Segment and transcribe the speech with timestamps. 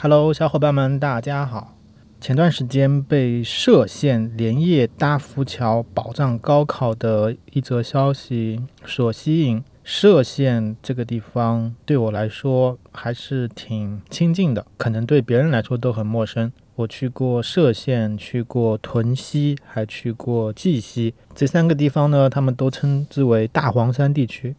[0.00, 1.74] Hello，小伙伴们，大家好。
[2.20, 16.52] 前段时间被歙县连夜搭浮桥保障高考的一则消息所吸引，歙县这个地方对我来说还是挺亲近的，可能对别人来说都很陌生。
[16.76, 24.54] 我去过歙县，去过屯溪，还去过绩溪，这三个地方呢，他们都称之为大黄山地区。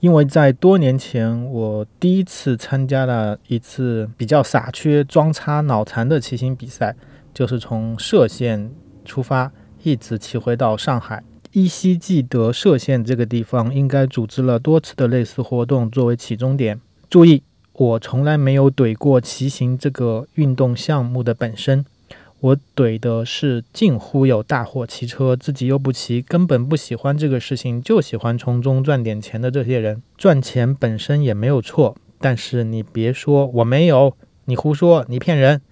[0.00, 6.94] 因为在多年前，我第一次参加了一次比较傻缺、装叉脑残的骑行比赛，
[7.32, 8.70] 就是从歙县
[9.04, 9.50] 出发，
[9.82, 11.24] 一直骑回到上海。
[11.52, 16.78] 依稀记得歙县这个地方应该组织了多次的类似活动作为起终点。
[17.08, 21.84] 注意，我从来没有怼过骑行这个运动项目的本身。
[22.40, 30.02] 我怼的是净忽悠大货骑车，自己又不骑，根本不喜欢这个事情，就喜欢从中赚点钱的这些人。
[30.18, 35.62] 赚钱本身也没有错，但是你别说我没有，你胡说，你骗人，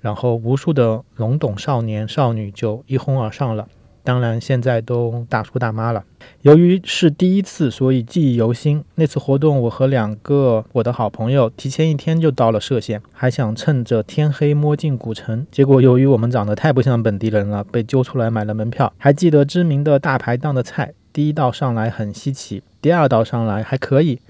[0.00, 3.68] 然后无数的懵懂少年少女就一哄而上了。
[4.08, 6.02] 当然，现在都大叔大妈了。
[6.40, 8.82] 由于是第一次，所以记忆犹新。
[8.94, 15.46] 那次活动，我和两个我的好朋友提前一天就到了歙县，还想趁着天黑摸进古城。
[15.52, 18.90] 结果由于我们长得太不像本地人了，被揪出来买了门票。
[18.96, 24.20] 还记得知名的大排档的菜，第一道上来很稀奇，第二道上来还可以，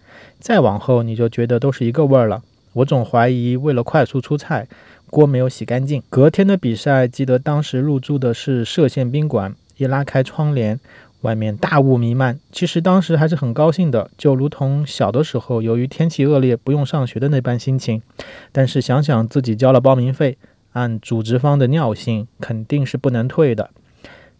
[0.40, 2.42] 再往后你就觉得都是一个味儿了。
[2.72, 4.66] 我总怀疑为了快速出菜，
[5.08, 6.02] 锅没有洗干净。
[6.10, 9.54] 隔天的比赛，记得当时入住的是歙县宾馆。
[9.78, 10.78] 一拉开窗帘，
[11.22, 12.38] 外面大雾弥漫。
[12.52, 18.02] 其实当时还是很高兴的，就如同小的时候，由于天气恶劣不用上学的那般心情。
[18.52, 20.36] 但是想想自己交了报名费，
[20.72, 23.70] 按组织方的尿性，肯定是不能退的。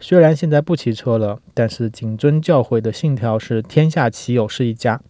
[0.01, 5.01] 虽然现在不骑车了，但是谨遵教诲的信条是：天下骑友是一家。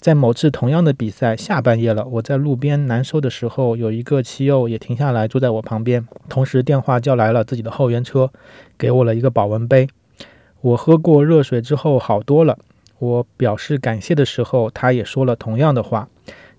[0.00, 8.30] 在某次同样的比赛，下半夜了，我在路边难受的时候，有一个骑友也停下来坐在我旁边，同时电话叫来了自己的后援车，
[8.78, 9.88] 给我了一个保温杯。
[10.60, 12.58] 我喝过热水之后好多了。
[13.00, 16.08] 我表示感谢的时候，他也说了同样的话。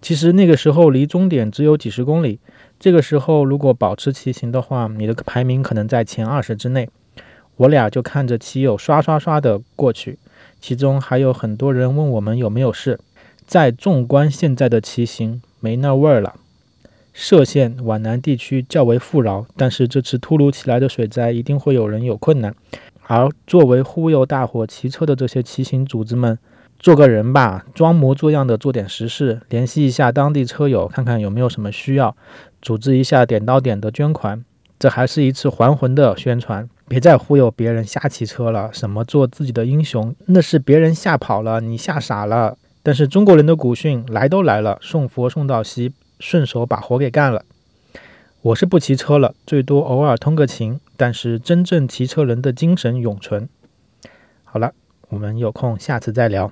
[0.02, 2.40] 其实那个时候离终点只有几十公里，
[2.80, 6.90] 这个时候如果保持骑行的话，你的排名可能在前二十之内。
[7.58, 10.18] 我俩就看着骑友刷刷刷的过去，
[10.62, 12.98] 其中还有很多人问我们有没有事。
[13.50, 16.36] 再纵观现在的骑行，没那味儿了。
[17.16, 22.54] 歙县皖南地区较为富饶，但是这次突如其来的水灾，一定会有人有困难。
[23.08, 26.38] 而作为忽悠大伙骑车的这些骑行组织们，
[26.80, 32.16] 做个人吧，装模作样的做点实事，联系一下当地车友，看看有没有什么需要，
[32.62, 34.46] 组织一下点到点的捐款。
[34.78, 38.70] 这还是一次还魂的宣传，别再忽悠别人瞎骑车了。
[38.72, 42.56] 什么做自己的英雄，那是别人吓跑了，你吓傻了。
[42.90, 47.46] 但是中国人的古训来都来了，送佛送到西，顺手把活给干了。
[48.42, 53.48] 我是不骑车了，最多偶尔通个勤，但是真正骑车人的精神永存。
[54.44, 54.74] 好了，
[55.10, 56.52] 我们有空下次再聊。